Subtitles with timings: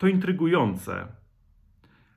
[0.00, 1.06] To intrygujące.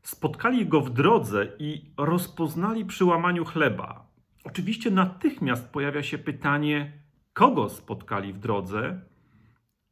[0.04, 4.08] Spotkali go w drodze i rozpoznali przy łamaniu chleba.
[4.44, 6.94] Oczywiście natychmiast pojawia się pytanie,
[7.34, 9.02] kogo spotkali w drodze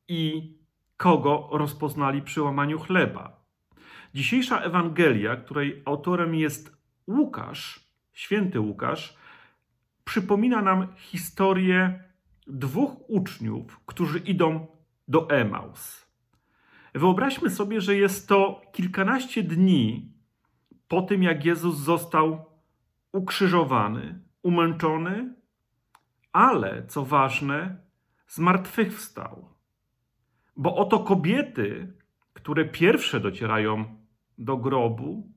[0.08, 0.54] i
[0.98, 3.46] kogo rozpoznali przy łamaniu chleba.
[4.14, 6.78] Dzisiejsza Ewangelia, której autorem jest
[7.08, 9.18] Łukasz, święty Łukasz,
[10.04, 12.04] przypomina nam historię
[12.48, 14.68] dwóch uczniów, którzy idą
[15.08, 16.11] do Emaus.
[16.94, 20.12] Wyobraźmy sobie, że jest to kilkanaście dni
[20.88, 22.46] po tym, jak Jezus został
[23.12, 25.36] ukrzyżowany, umęczony,
[26.32, 27.78] ale co ważne,
[28.28, 29.50] zmartwychwstał.
[30.58, 31.94] Bo oto kobiety,
[32.34, 33.86] które pierwsze docierają
[34.38, 35.32] do grobu,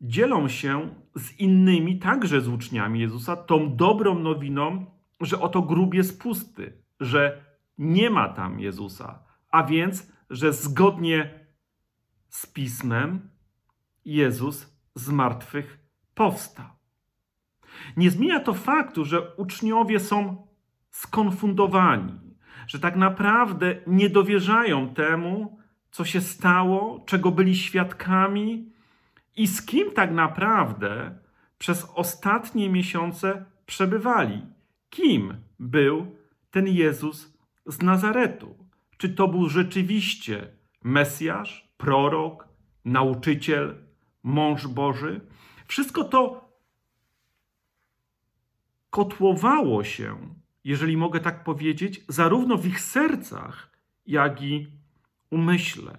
[0.00, 4.86] dzielą się z innymi, także z uczniami Jezusa, tą dobrą nowiną,
[5.20, 7.44] że oto grób jest pusty, że
[7.78, 11.46] nie ma tam Jezusa, a więc, że zgodnie
[12.28, 13.30] z pismem
[14.04, 15.78] Jezus z martwych
[16.14, 16.66] powstał.
[17.96, 20.46] Nie zmienia to faktu, że uczniowie są
[20.90, 22.20] skonfundowani,
[22.66, 25.58] że tak naprawdę nie dowierzają temu,
[25.90, 28.72] co się stało, czego byli świadkami
[29.36, 31.18] i z kim tak naprawdę
[31.58, 34.46] przez ostatnie miesiące przebywali.
[34.90, 36.16] Kim był
[36.50, 38.65] ten Jezus z Nazaretu?
[38.96, 40.52] Czy to był rzeczywiście
[40.84, 42.48] Mesjasz, prorok,
[42.84, 43.74] nauczyciel,
[44.22, 45.20] mąż Boży?
[45.66, 46.48] Wszystko to
[48.90, 50.16] kotłowało się,
[50.64, 53.70] jeżeli mogę tak powiedzieć, zarówno w ich sercach,
[54.06, 54.66] jak i
[55.30, 55.98] umyśle.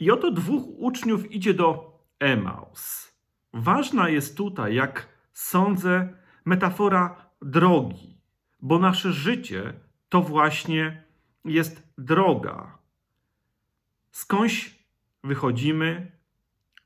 [0.00, 3.12] I oto dwóch uczniów idzie do Emaus.
[3.52, 6.08] Ważna jest tutaj, jak sądzę,
[6.44, 8.20] metafora drogi,
[8.60, 9.72] bo nasze życie
[10.08, 11.04] to właśnie
[11.44, 12.78] jest droga.
[14.10, 14.78] Skądś
[15.24, 16.12] wychodzimy,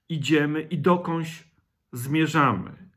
[0.08, 1.44] idziemy i dokądś
[1.92, 2.90] zmierzamy.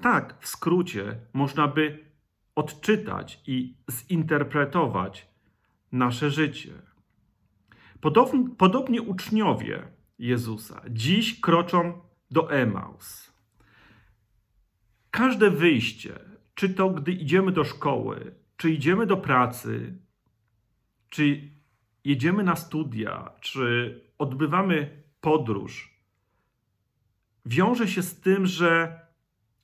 [0.00, 2.12] Tak, w skrócie, można by
[2.54, 5.28] odczytać i zinterpretować
[5.92, 6.72] nasze życie.
[8.58, 9.88] Podobnie, uczniowie
[10.18, 12.00] Jezusa dziś kroczą
[12.30, 13.32] do Emaus.
[15.10, 16.18] Każde wyjście,
[16.54, 19.98] czy to gdy idziemy do szkoły, czy idziemy do pracy,
[21.12, 21.50] czy
[22.04, 25.98] jedziemy na studia, czy odbywamy podróż,
[27.46, 29.00] wiąże się z tym, że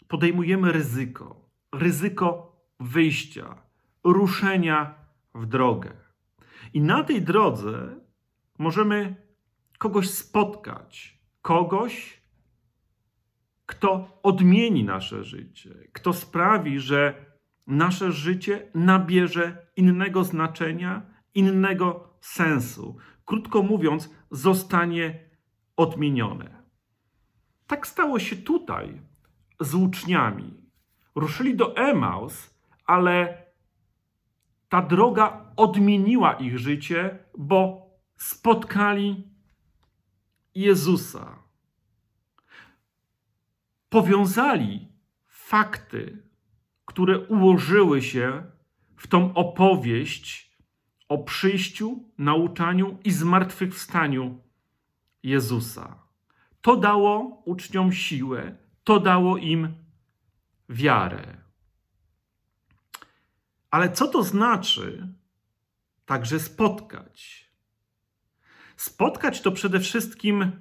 [0.09, 1.51] podejmujemy ryzyko.
[1.75, 3.63] Ryzyko wyjścia,
[4.05, 4.95] ruszenia
[5.35, 5.93] w drogę.
[6.75, 8.01] I na tej drodze
[8.59, 9.17] możemy
[9.79, 12.23] kogoś spotkać, kogoś,
[13.67, 17.27] kto odmieni nasze życie, kto sprawi, że
[17.67, 22.97] nasze życie nabierze innego znaczenia, innego sensu.
[23.25, 25.19] Krótko mówiąc, zostanie
[25.77, 26.63] odmienione.
[27.67, 29.01] Tak stało się tutaj
[29.61, 30.71] z uczniami.
[31.15, 32.55] Ruszyli do Emaus,
[32.85, 33.43] ale
[34.69, 39.31] ta droga odmieniła ich życie, bo spotkali
[40.55, 41.39] Jezusa.
[43.89, 44.89] Powiązali
[45.27, 46.23] fakty,
[46.85, 48.43] które ułożyły się
[48.97, 50.48] w tą opowieść
[51.09, 54.41] o przyjściu, nauczaniu i zmartwychwstaniu
[55.23, 56.03] Jezusa.
[56.61, 59.75] To dało uczniom siłę, to dało im
[60.69, 61.37] wiarę.
[63.71, 65.15] Ale co to znaczy
[66.07, 67.49] także spotkać?
[68.77, 70.53] Spotkać to przede wszystkim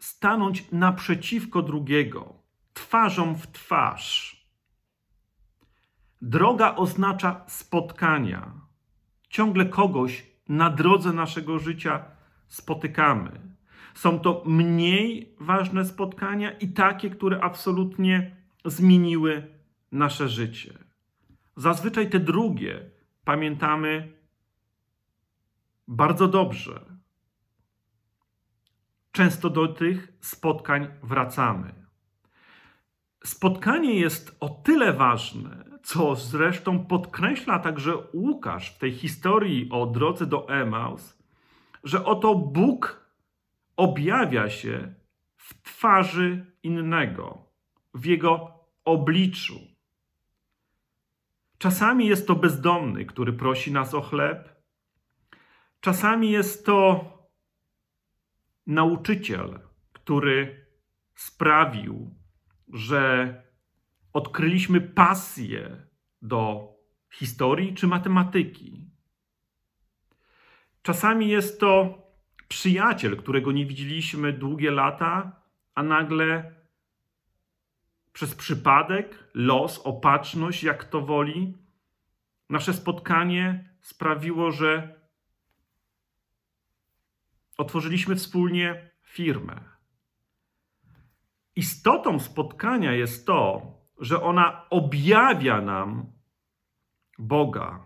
[0.00, 2.42] stanąć naprzeciwko drugiego,
[2.74, 4.33] twarzą w twarz.
[6.26, 8.52] Droga oznacza spotkania.
[9.28, 12.04] Ciągle kogoś na drodze naszego życia
[12.48, 13.40] spotykamy.
[13.94, 19.54] Są to mniej ważne spotkania i takie, które absolutnie zmieniły
[19.92, 20.78] nasze życie.
[21.56, 22.90] Zazwyczaj te drugie
[23.24, 24.12] pamiętamy
[25.88, 26.84] bardzo dobrze.
[29.12, 31.74] Często do tych spotkań wracamy.
[33.24, 35.53] Spotkanie jest o tyle ważne,
[35.84, 41.18] co zresztą podkreśla także Łukasz w tej historii o drodze do Emaus,
[41.84, 43.10] że oto Bóg
[43.76, 44.94] objawia się
[45.36, 47.38] w twarzy innego,
[47.94, 48.50] w jego
[48.84, 49.60] obliczu.
[51.58, 54.62] Czasami jest to bezdomny, który prosi nas o chleb.
[55.80, 57.04] Czasami jest to
[58.66, 59.60] nauczyciel,
[59.92, 60.66] który
[61.14, 62.14] sprawił,
[62.72, 63.43] że
[64.14, 65.86] odkryliśmy pasję
[66.22, 66.72] do
[67.10, 68.90] historii czy matematyki.
[70.82, 71.98] Czasami jest to
[72.48, 75.42] przyjaciel, którego nie widzieliśmy długie lata,
[75.74, 76.54] a nagle
[78.12, 81.58] przez przypadek, los, opatrzność, jak to woli,
[82.50, 85.00] nasze spotkanie sprawiło, że
[87.56, 89.60] otworzyliśmy wspólnie firmę.
[91.56, 96.06] Istotą spotkania jest to, że ona objawia nam
[97.18, 97.84] Boga.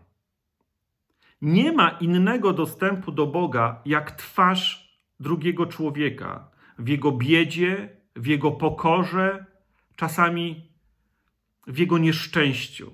[1.42, 8.50] Nie ma innego dostępu do Boga jak twarz drugiego człowieka w jego biedzie, w jego
[8.50, 9.46] pokorze,
[9.96, 10.70] czasami
[11.66, 12.92] w jego nieszczęściu.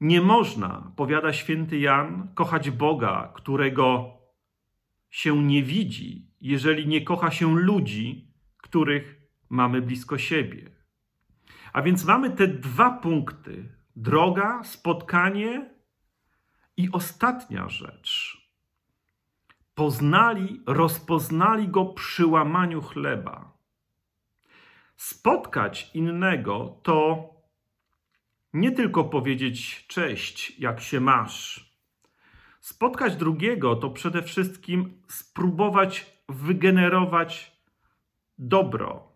[0.00, 4.18] Nie można, powiada święty Jan, kochać Boga, którego
[5.10, 10.73] się nie widzi, jeżeli nie kocha się ludzi, których mamy blisko siebie.
[11.74, 15.70] A więc mamy te dwa punkty: droga, spotkanie
[16.76, 18.38] i ostatnia rzecz.
[19.74, 23.52] Poznali, rozpoznali go przy łamaniu chleba.
[24.96, 27.28] Spotkać innego to
[28.52, 31.70] nie tylko powiedzieć cześć, jak się masz.
[32.60, 37.62] Spotkać drugiego to przede wszystkim spróbować wygenerować
[38.38, 39.13] dobro.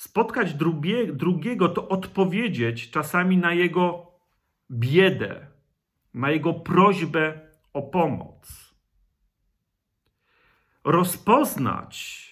[0.00, 4.12] Spotkać drugie, drugiego to odpowiedzieć czasami na jego
[4.70, 5.46] biedę,
[6.14, 7.40] na jego prośbę
[7.72, 8.74] o pomoc.
[10.84, 12.26] Rozpoznać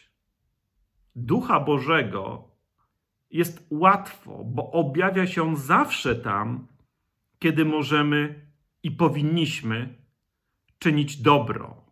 [1.17, 2.49] Ducha Bożego
[3.31, 6.67] jest łatwo, bo objawia się zawsze tam,
[7.39, 8.47] kiedy możemy
[8.83, 9.95] i powinniśmy
[10.79, 11.85] czynić dobro.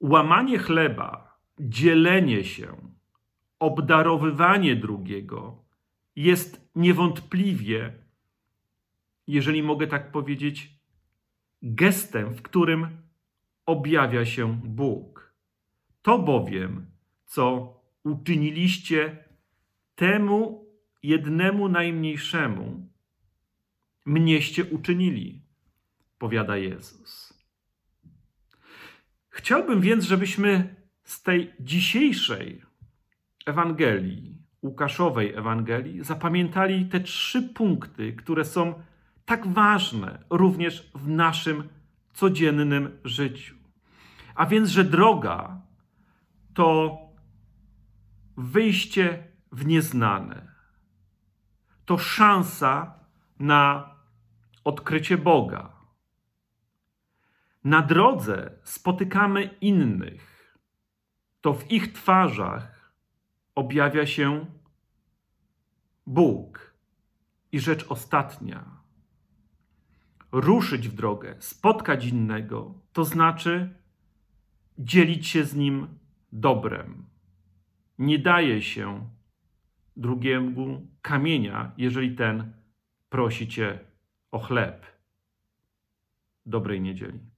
[0.00, 2.99] Łamanie chleba, dzielenie się,
[3.60, 5.64] obdarowywanie drugiego
[6.16, 7.94] jest niewątpliwie,
[9.26, 10.74] jeżeli mogę tak powiedzieć,
[11.62, 12.88] gestem, w którym
[13.66, 15.34] objawia się Bóg.
[16.02, 16.86] To bowiem
[17.26, 17.74] co
[18.04, 19.24] uczyniliście
[19.94, 20.66] temu
[21.02, 22.88] jednemu najmniejszemu,
[24.06, 25.42] mnieście uczynili,
[26.18, 27.40] powiada Jezus.
[29.28, 32.69] Chciałbym więc, żebyśmy z tej dzisiejszej
[33.50, 38.74] Ewangelii, Łukaszowej Ewangelii, zapamiętali te trzy punkty, które są
[39.24, 41.68] tak ważne również w naszym
[42.12, 43.54] codziennym życiu.
[44.34, 45.60] A więc, że droga
[46.54, 46.98] to
[48.36, 50.52] wyjście w nieznane.
[51.84, 52.94] To szansa
[53.38, 53.94] na
[54.64, 55.72] odkrycie Boga.
[57.64, 60.56] Na drodze spotykamy innych.
[61.40, 62.79] To w ich twarzach
[63.54, 64.46] objawia się
[66.06, 66.74] Bóg.
[67.52, 68.80] I rzecz ostatnia.
[70.32, 73.74] Ruszyć w drogę, spotkać innego, to znaczy
[74.78, 75.88] dzielić się z nim
[76.32, 77.10] dobrem
[78.00, 79.10] nie daje się
[79.96, 82.52] drugiemu kamienia, jeżeli ten
[83.08, 83.78] prosi cię
[84.30, 84.86] o chleb.
[86.46, 87.29] Dobrej niedzieli.